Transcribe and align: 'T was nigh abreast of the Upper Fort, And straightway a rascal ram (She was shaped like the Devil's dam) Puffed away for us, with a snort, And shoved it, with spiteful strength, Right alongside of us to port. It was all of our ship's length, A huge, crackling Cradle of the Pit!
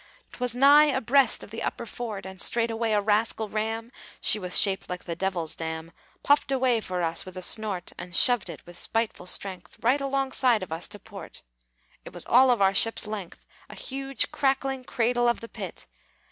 'T 0.31 0.39
was 0.39 0.55
nigh 0.55 0.85
abreast 0.85 1.43
of 1.43 1.51
the 1.51 1.61
Upper 1.61 1.85
Fort, 1.85 2.25
And 2.25 2.41
straightway 2.41 2.91
a 2.93 2.99
rascal 2.99 3.49
ram 3.49 3.91
(She 4.19 4.39
was 4.39 4.57
shaped 4.59 4.89
like 4.89 5.03
the 5.03 5.15
Devil's 5.15 5.55
dam) 5.55 5.91
Puffed 6.23 6.51
away 6.51 6.81
for 6.81 7.03
us, 7.03 7.23
with 7.23 7.37
a 7.37 7.43
snort, 7.43 7.91
And 7.99 8.15
shoved 8.15 8.49
it, 8.49 8.65
with 8.65 8.79
spiteful 8.79 9.27
strength, 9.27 9.77
Right 9.83 10.01
alongside 10.01 10.63
of 10.63 10.71
us 10.71 10.87
to 10.87 10.97
port. 10.97 11.43
It 12.03 12.13
was 12.13 12.25
all 12.25 12.49
of 12.49 12.63
our 12.63 12.73
ship's 12.73 13.05
length, 13.05 13.45
A 13.69 13.75
huge, 13.75 14.31
crackling 14.31 14.85
Cradle 14.85 15.29
of 15.29 15.39
the 15.39 15.47
Pit! 15.47 15.85